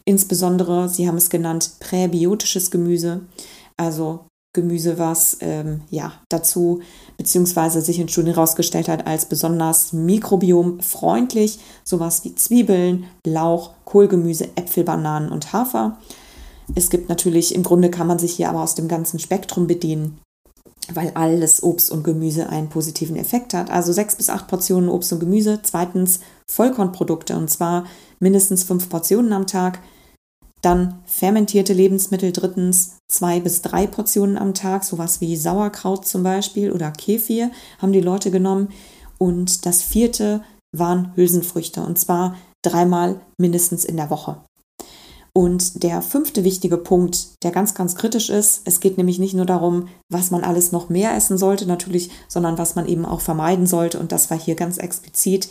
Insbesondere, 0.05 0.89
Sie 0.89 1.07
haben 1.07 1.17
es 1.17 1.29
genannt, 1.29 1.73
präbiotisches 1.79 2.71
Gemüse, 2.71 3.21
also 3.75 4.25
Gemüse, 4.57 4.97
was 4.97 5.37
ähm, 5.41 5.81
ja 5.91 6.13
dazu 6.29 6.81
beziehungsweise 7.15 7.81
sich 7.81 7.99
in 7.99 8.09
Studien 8.09 8.33
herausgestellt 8.33 8.89
hat 8.89 9.05
als 9.05 9.25
besonders 9.25 9.93
mikrobiomfreundlich, 9.93 11.59
sowas 11.83 12.23
wie 12.25 12.33
Zwiebeln, 12.33 13.05
Lauch, 13.25 13.71
Kohlgemüse, 13.85 14.49
Äpfel, 14.55 14.83
Bananen 14.83 15.29
und 15.29 15.53
Hafer. 15.53 15.97
Es 16.75 16.89
gibt 16.89 17.07
natürlich, 17.07 17.53
im 17.55 17.63
Grunde 17.63 17.89
kann 17.89 18.07
man 18.07 18.19
sich 18.19 18.33
hier 18.33 18.49
aber 18.49 18.61
aus 18.61 18.75
dem 18.75 18.87
ganzen 18.87 19.19
Spektrum 19.19 19.67
bedienen, 19.67 20.19
weil 20.93 21.11
alles 21.13 21.61
Obst 21.63 21.91
und 21.91 22.03
Gemüse 22.03 22.49
einen 22.49 22.69
positiven 22.69 23.15
Effekt 23.15 23.53
hat. 23.53 23.69
Also 23.69 23.93
sechs 23.93 24.15
bis 24.15 24.29
acht 24.29 24.47
Portionen 24.47 24.89
Obst 24.89 25.13
und 25.13 25.19
Gemüse. 25.19 25.59
Zweitens 25.61 26.19
Vollkornprodukte 26.49 27.37
und 27.37 27.49
zwar 27.49 27.85
mindestens 28.19 28.63
fünf 28.63 28.89
Portionen 28.89 29.33
am 29.33 29.47
Tag. 29.47 29.79
Dann 30.61 30.99
fermentierte 31.05 31.73
Lebensmittel 31.73 32.31
drittens 32.31 32.97
zwei 33.07 33.39
bis 33.39 33.61
drei 33.61 33.87
Portionen 33.87 34.37
am 34.37 34.53
Tag, 34.53 34.83
sowas 34.83 35.21
wie 35.21 35.37
Sauerkraut 35.37 36.05
zum 36.05 36.23
Beispiel 36.23 36.71
oder 36.71 36.91
Kefir 36.91 37.51
haben 37.79 37.93
die 37.93 38.01
Leute 38.01 38.31
genommen. 38.31 38.69
Und 39.17 39.65
das 39.65 39.83
vierte 39.83 40.41
waren 40.75 41.13
Hülsenfrüchte 41.15 41.81
und 41.81 41.97
zwar 41.97 42.35
dreimal 42.63 43.21
mindestens 43.37 43.85
in 43.85 43.97
der 43.97 44.09
Woche. 44.09 44.41
Und 45.37 45.83
der 45.83 46.01
fünfte 46.01 46.43
wichtige 46.43 46.77
Punkt, 46.77 47.43
der 47.43 47.51
ganz, 47.51 47.75
ganz 47.75 47.93
kritisch 47.93 48.31
ist, 48.31 48.61
es 48.65 48.79
geht 48.79 48.97
nämlich 48.97 49.19
nicht 49.19 49.35
nur 49.35 49.45
darum, 49.45 49.87
was 50.09 50.31
man 50.31 50.43
alles 50.43 50.71
noch 50.71 50.89
mehr 50.89 51.15
essen 51.15 51.37
sollte 51.37 51.67
natürlich, 51.67 52.09
sondern 52.27 52.57
was 52.57 52.73
man 52.73 52.87
eben 52.87 53.05
auch 53.05 53.21
vermeiden 53.21 53.67
sollte. 53.67 53.99
Und 53.99 54.11
das 54.11 54.31
war 54.31 54.39
hier 54.39 54.55
ganz 54.55 54.79
explizit 54.79 55.49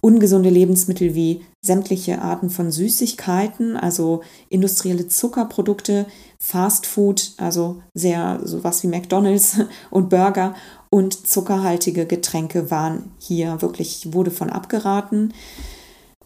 ungesunde 0.00 0.50
Lebensmittel 0.50 1.14
wie 1.14 1.42
sämtliche 1.62 2.22
Arten 2.22 2.50
von 2.50 2.70
Süßigkeiten, 2.70 3.76
also 3.76 4.22
industrielle 4.48 5.08
Zuckerprodukte, 5.08 6.06
Fastfood, 6.38 7.32
also 7.38 7.82
sehr 7.94 8.40
sowas 8.44 8.82
wie 8.82 8.88
McDonald's 8.88 9.58
und 9.90 10.08
Burger 10.08 10.54
und 10.90 11.26
zuckerhaltige 11.26 12.06
Getränke 12.06 12.70
waren 12.70 13.10
hier 13.18 13.60
wirklich, 13.62 14.12
wurde 14.12 14.30
von 14.30 14.50
abgeraten. 14.50 15.32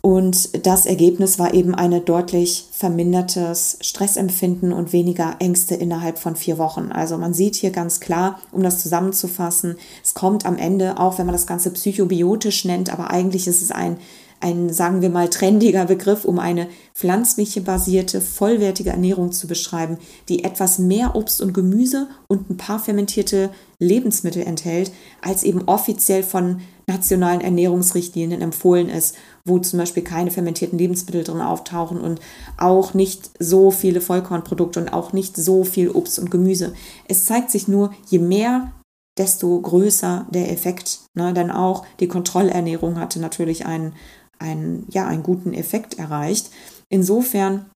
Und 0.02 0.66
das 0.66 0.86
Ergebnis 0.86 1.38
war 1.38 1.52
eben 1.52 1.74
ein 1.74 2.04
deutlich 2.04 2.66
vermindertes 2.72 3.76
Stressempfinden 3.82 4.72
und 4.72 4.94
weniger 4.94 5.36
Ängste 5.40 5.74
innerhalb 5.74 6.18
von 6.18 6.36
vier 6.36 6.56
Wochen. 6.56 6.90
Also 6.90 7.18
man 7.18 7.34
sieht 7.34 7.54
hier 7.54 7.70
ganz 7.70 8.00
klar, 8.00 8.40
um 8.50 8.62
das 8.62 8.82
zusammenzufassen, 8.82 9.76
es 10.02 10.14
kommt 10.14 10.46
am 10.46 10.56
Ende, 10.56 10.98
auch 10.98 11.18
wenn 11.18 11.26
man 11.26 11.34
das 11.34 11.46
Ganze 11.46 11.70
psychobiotisch 11.70 12.64
nennt, 12.64 12.90
aber 12.90 13.10
eigentlich 13.10 13.46
ist 13.46 13.60
es 13.60 13.70
ein 13.70 13.98
ein, 14.40 14.72
sagen 14.72 15.02
wir 15.02 15.10
mal, 15.10 15.28
trendiger 15.28 15.84
Begriff, 15.84 16.24
um 16.24 16.38
eine 16.38 16.68
pflanzliche 16.94 17.60
basierte, 17.60 18.20
vollwertige 18.20 18.90
Ernährung 18.90 19.32
zu 19.32 19.46
beschreiben, 19.46 19.98
die 20.28 20.44
etwas 20.44 20.78
mehr 20.78 21.14
Obst 21.14 21.42
und 21.42 21.52
Gemüse 21.52 22.08
und 22.26 22.48
ein 22.48 22.56
paar 22.56 22.78
fermentierte 22.78 23.50
Lebensmittel 23.78 24.42
enthält, 24.42 24.92
als 25.20 25.42
eben 25.42 25.64
offiziell 25.68 26.22
von 26.22 26.62
nationalen 26.92 27.40
Ernährungsrichtlinien 27.40 28.42
empfohlen 28.42 28.88
ist, 28.88 29.16
wo 29.44 29.58
zum 29.58 29.78
Beispiel 29.78 30.02
keine 30.02 30.30
fermentierten 30.30 30.78
Lebensmittel 30.78 31.24
drin 31.24 31.40
auftauchen 31.40 32.00
und 32.00 32.20
auch 32.56 32.94
nicht 32.94 33.30
so 33.38 33.70
viele 33.70 34.00
Vollkornprodukte 34.00 34.80
und 34.80 34.92
auch 34.92 35.12
nicht 35.12 35.36
so 35.36 35.64
viel 35.64 35.90
Obst 35.90 36.18
und 36.18 36.30
Gemüse. 36.30 36.74
Es 37.08 37.24
zeigt 37.24 37.50
sich 37.50 37.68
nur, 37.68 37.92
je 38.08 38.18
mehr 38.18 38.72
desto 39.18 39.60
größer 39.60 40.26
der 40.30 40.50
Effekt. 40.52 41.00
Ne? 41.14 41.32
Denn 41.32 41.50
auch 41.50 41.84
die 41.98 42.08
Kontrollernährung 42.08 42.98
hatte 42.98 43.20
natürlich 43.20 43.66
einen 43.66 43.92
einen, 44.40 44.86
ja, 44.90 45.06
einen 45.06 45.22
guten 45.22 45.54
Effekt 45.54 45.98
erreicht. 45.98 46.50
Insofern, 46.88 47.66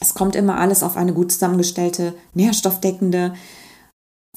es 0.00 0.14
kommt 0.14 0.34
immer 0.34 0.58
alles 0.58 0.82
auf 0.82 0.96
eine 0.96 1.12
gut 1.12 1.30
zusammengestellte, 1.30 2.14
nährstoffdeckende, 2.34 3.34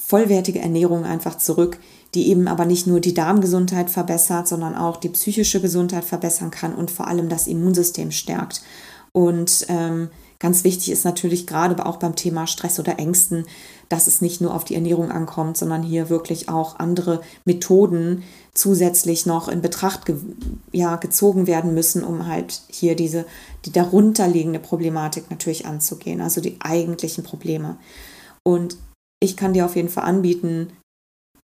vollwertige 0.05 0.59
Ernährung 0.59 1.05
einfach 1.05 1.37
zurück, 1.37 1.79
die 2.13 2.29
eben 2.29 2.47
aber 2.47 2.65
nicht 2.65 2.87
nur 2.87 2.99
die 2.99 3.13
Darmgesundheit 3.13 3.89
verbessert, 3.89 4.47
sondern 4.47 4.75
auch 4.75 4.97
die 4.97 5.09
psychische 5.09 5.61
Gesundheit 5.61 6.05
verbessern 6.05 6.51
kann 6.51 6.75
und 6.75 6.91
vor 6.91 7.07
allem 7.07 7.29
das 7.29 7.47
Immunsystem 7.47 8.11
stärkt. 8.11 8.61
Und 9.11 9.65
ähm, 9.69 10.09
Ganz 10.43 10.65
wichtig 10.65 10.91
ist 10.91 11.05
natürlich 11.05 11.47
gerade 11.47 11.85
auch 11.85 11.95
beim 11.95 12.17
Thema 12.17 12.47
Stress 12.47 12.77
oder 12.77 12.99
Ängsten, 12.99 13.45
dass 13.87 14.07
es 14.07 14.19
nicht 14.19 14.41
nur 14.41 14.53
auf 14.53 14.65
die 14.65 14.75
Ernährung 14.75 15.09
ankommt, 15.09 15.55
sondern 15.55 15.83
hier 15.83 16.09
wirklich 16.09 16.49
auch 16.49 16.79
andere 16.79 17.21
Methoden 17.45 18.23
zusätzlich 18.53 19.25
noch 19.25 19.47
in 19.47 19.61
Betracht 19.61 20.05
ge 20.05 20.17
ja, 20.73 20.97
gezogen 20.97 21.47
werden 21.47 21.73
müssen, 21.73 22.03
um 22.03 22.27
halt 22.27 22.61
hier 22.67 22.97
diese, 22.97 23.25
die 23.63 23.71
darunterliegende 23.71 24.59
Problematik 24.59 25.29
natürlich 25.29 25.65
anzugehen, 25.65 26.19
also 26.19 26.41
die 26.41 26.57
eigentlichen 26.59 27.23
Probleme. 27.23 27.77
Und 28.43 28.75
ich 29.23 29.37
kann 29.37 29.53
dir 29.53 29.65
auf 29.65 29.75
jeden 29.75 29.89
Fall 29.89 30.03
anbieten, 30.03 30.67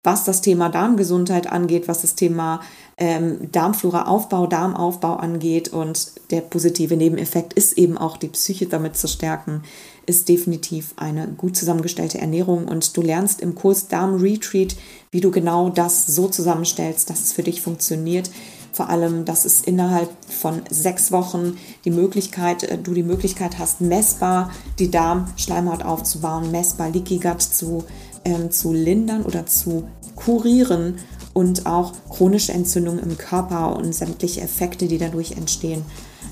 was 0.05 0.25
das 0.25 0.41
Thema 0.41 0.69
Darmgesundheit 0.69 1.51
angeht, 1.51 1.89
was 1.89 2.03
das 2.03 2.15
Thema 2.15 2.61
ähm, 2.97 3.51
Darmflora-Aufbau, 3.53 4.47
Darmaufbau 4.47 5.17
angeht. 5.17 5.69
Und 5.69 6.13
der 6.31 6.41
positive 6.41 6.97
Nebeneffekt 6.97 7.53
ist 7.53 7.77
eben 7.77 7.99
auch 7.99 8.17
die 8.17 8.29
Psyche 8.29 8.67
damit 8.67 8.97
zu 8.97 9.07
stärken, 9.09 9.63
ist 10.07 10.29
definitiv 10.29 10.95
eine 10.97 11.29
gut 11.29 11.57
zusammengestellte 11.57 12.19
Ernährung. 12.19 12.67
Und 12.67 12.97
du 12.97 13.03
lernst 13.03 13.41
im 13.41 13.55
Kurs 13.55 13.89
Darm 13.89 14.17
Retreat, 14.17 14.77
wie 15.11 15.21
du 15.21 15.31
genau 15.31 15.69
das 15.69 16.07
so 16.07 16.29
zusammenstellst, 16.29 17.11
dass 17.11 17.21
es 17.21 17.33
für 17.33 17.43
dich 17.43 17.61
funktioniert. 17.61 18.31
Vor 18.73 18.89
allem, 18.89 19.25
dass 19.25 19.45
es 19.45 19.61
innerhalb 19.61 20.11
von 20.29 20.63
sechs 20.71 21.11
Wochen 21.11 21.57
die 21.85 21.91
Möglichkeit, 21.91 22.63
äh, 22.65 22.79
du 22.79 22.95
die 22.95 23.03
Möglichkeit 23.03 23.59
hast, 23.59 23.81
messbar 23.81 24.51
die 24.79 24.91
Darmschleimhaut 24.91 25.83
aufzubauen, 25.83 26.51
messbar 26.51 26.91
Leaky 26.91 27.19
Gut 27.19 27.43
zu 27.43 27.85
ähm, 28.25 28.51
zu 28.51 28.73
lindern 28.73 29.25
oder 29.25 29.47
zu 29.47 29.89
kurieren 30.17 30.99
und 31.33 31.67
auch 31.67 31.93
chronische 32.11 32.53
Entzündungen 32.53 32.99
im 33.01 33.17
Körper 33.17 33.77
und 33.77 33.95
sämtliche 33.95 34.41
Effekte, 34.41 34.89
die 34.89 34.99
dadurch 34.99 35.33
entstehen, 35.33 35.85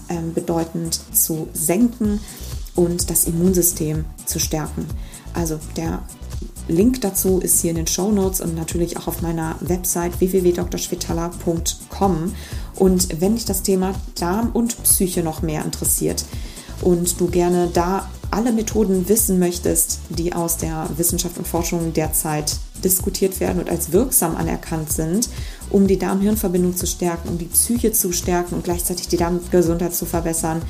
ähm, 0.09 0.35
bedeutend 0.35 1.01
zu 1.13 1.49
senken 1.53 2.21
und 2.75 3.11
das 3.11 3.25
Immunsystem 3.25 4.05
zu 4.25 4.39
stärken. 4.39 4.87
Also 5.33 5.59
der 5.77 6.03
Link 6.69 7.01
dazu 7.01 7.39
ist 7.39 7.61
hier 7.61 7.71
in 7.71 7.77
den 7.77 7.87
Show 7.87 8.11
Notes 8.11 8.41
und 8.41 8.57
natürlich 8.57 8.97
auch 8.97 9.07
auf 9.07 9.23
meiner 9.23 9.55
Website 9.61 10.19
www.drschwitala.com. 10.21 12.35
Und 12.75 13.21
wenn 13.21 13.37
dich 13.37 13.45
das 13.45 13.63
Thema 13.63 13.95
Darm 14.19 14.51
und 14.53 14.83
Psyche 14.83 15.23
noch 15.23 15.43
mehr 15.43 15.65
interessiert 15.65 16.25
und 16.83 17.21
du 17.21 17.29
gerne 17.29 17.71
da 17.73 18.11
alle 18.31 18.53
Methoden 18.53 19.09
wissen 19.09 19.39
möchtest, 19.39 20.01
die 20.09 20.35
aus 20.35 20.57
der 20.57 20.89
Wissenschaft 20.97 21.39
und 21.39 21.47
Forschung 21.47 21.93
derzeit 21.93 22.57
diskutiert 22.83 23.39
werden 23.41 23.61
und 23.61 23.71
als 23.71 23.93
wirksam 23.93 24.37
anerkannt 24.37 24.93
sind, 24.93 25.29
um 25.71 25.87
die 25.87 25.99
Darm-Hirn-Verbindung 25.99 26.77
zu 26.77 26.87
stärken, 26.87 27.29
um 27.29 27.39
die 27.39 27.47
Psyche 27.47 27.93
zu 27.93 28.13
stärken 28.13 28.57
und 28.57 28.65
gleichzeitig 28.65 29.09
die 29.09 29.17
Darmgesundheit 29.17 29.95
zu 29.95 30.05
verbessern, 30.05 30.63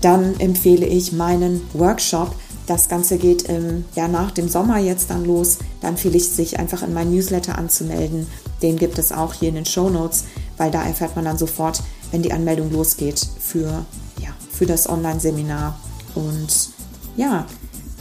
dann 0.00 0.38
empfehle 0.38 0.86
ich 0.86 1.12
meinen 1.12 1.60
Workshop 1.72 2.34
Das 2.68 2.90
Ganze 2.90 3.16
geht 3.16 3.48
ähm, 3.48 3.86
ja 3.96 4.08
nach 4.08 4.30
dem 4.30 4.46
Sommer 4.46 4.76
jetzt 4.78 5.08
dann 5.08 5.24
los. 5.24 5.56
Dann 5.80 5.92
empfehle 5.92 6.18
ich 6.18 6.28
sich 6.28 6.58
einfach 6.58 6.82
in 6.82 6.92
meinen 6.92 7.14
Newsletter 7.14 7.56
anzumelden. 7.56 8.26
Den 8.60 8.76
gibt 8.76 8.98
es 8.98 9.10
auch 9.10 9.32
hier 9.32 9.48
in 9.48 9.54
den 9.54 9.64
Show 9.64 9.88
Notes, 9.88 10.24
weil 10.58 10.70
da 10.70 10.82
erfährt 10.82 11.16
man 11.16 11.24
dann 11.24 11.38
sofort, 11.38 11.82
wenn 12.10 12.20
die 12.20 12.32
Anmeldung 12.32 12.70
losgeht 12.70 13.26
für, 13.40 13.86
ja, 14.20 14.28
für 14.50 14.66
das 14.66 14.86
Online-Seminar. 14.86 15.80
Und 16.14 16.68
ja, 17.16 17.46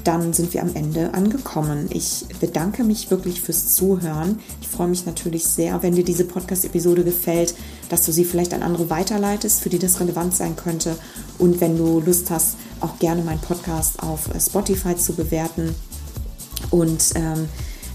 dann 0.04 0.34
sind 0.34 0.54
wir 0.54 0.62
am 0.62 0.76
Ende 0.76 1.14
angekommen. 1.14 1.88
Ich 1.90 2.26
bedanke 2.42 2.84
mich 2.84 3.10
wirklich 3.10 3.40
fürs 3.40 3.74
Zuhören. 3.74 4.40
Ich 4.62 4.68
freue 4.68 4.90
mich 4.90 5.06
natürlich 5.06 5.46
sehr, 5.46 5.82
wenn 5.82 5.96
dir 5.96 6.04
diese 6.04 6.26
Podcast-Episode 6.26 7.06
gefällt, 7.06 7.56
dass 7.88 8.06
du 8.06 8.12
sie 8.12 8.26
vielleicht 8.26 8.54
an 8.54 8.64
andere 8.64 8.90
weiterleitest, 8.90 9.62
für 9.62 9.70
die 9.70 9.80
das 9.80 10.02
relevant 10.02 10.36
sein 10.36 10.58
könnte. 10.58 10.98
Und 11.38 11.62
wenn 11.62 11.78
du 11.78 12.02
Lust 12.02 12.32
hast, 12.32 12.56
auch 12.82 13.00
gerne 13.00 13.22
meinen 13.22 13.40
Podcast 13.40 14.02
auf 14.02 14.30
Spotify 14.40 14.96
zu 14.96 15.14
bewerten. 15.14 15.76
Und 16.72 17.12
ähm, 17.16 17.48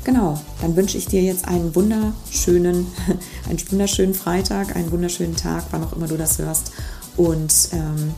genau, 0.04 0.38
dann 0.60 0.76
wünsche 0.76 0.98
ich 0.98 1.06
dir 1.06 1.22
jetzt 1.22 1.46
einen 1.48 1.74
wunderschönen, 1.74 2.86
einen 3.48 3.70
wunderschönen 3.70 4.14
Freitag, 4.14 4.76
einen 4.76 4.90
wunderschönen 4.90 5.36
Tag, 5.36 5.64
wann 5.70 5.84
auch 5.84 5.92
immer 5.94 6.06
du 6.06 6.16
das 6.16 6.38
hörst. 6.38 6.72
Und 7.16 7.68
ähm, 7.72 8.14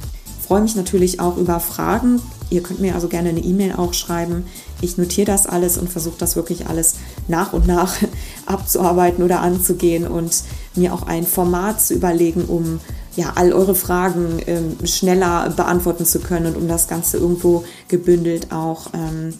freue 0.46 0.60
mich 0.60 0.76
natürlich 0.76 1.20
auch 1.20 1.36
über 1.36 1.58
Fragen. 1.58 2.20
Ihr 2.50 2.62
könnt 2.62 2.80
mir 2.80 2.94
also 2.94 3.08
gerne 3.08 3.30
eine 3.30 3.40
E-Mail 3.40 3.72
auch 3.74 3.94
schreiben. 3.94 4.44
Ich 4.80 4.98
notiere 4.98 5.26
das 5.26 5.46
alles 5.46 5.78
und 5.78 5.90
versuche 5.90 6.18
das 6.18 6.36
wirklich 6.36 6.68
alles 6.68 6.96
nach 7.26 7.52
und 7.52 7.66
nach 7.66 7.94
abzuarbeiten 8.46 9.24
oder 9.24 9.40
anzugehen 9.40 10.06
und 10.06 10.44
mir 10.76 10.92
auch 10.92 11.02
ein 11.02 11.26
Format 11.26 11.80
zu 11.80 11.94
überlegen, 11.94 12.44
um 12.44 12.80
ja 13.16 13.32
all 13.34 13.52
eure 13.52 13.74
Fragen 13.74 14.40
ähm, 14.46 14.76
schneller 14.84 15.50
beantworten 15.50 16.04
zu 16.04 16.20
können 16.20 16.46
und 16.46 16.56
um 16.56 16.68
das 16.68 16.88
Ganze 16.88 17.18
irgendwo 17.18 17.64
gebündelt 17.88 18.52
auch 18.52 18.88
ähm, 18.94 19.34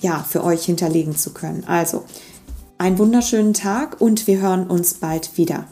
ja 0.00 0.24
für 0.28 0.44
euch 0.44 0.64
hinterlegen 0.64 1.16
zu 1.16 1.32
können. 1.32 1.64
Also 1.66 2.04
einen 2.78 2.98
wunderschönen 2.98 3.54
Tag 3.54 4.00
und 4.00 4.26
wir 4.26 4.40
hören 4.40 4.66
uns 4.66 4.94
bald 4.94 5.36
wieder. 5.36 5.66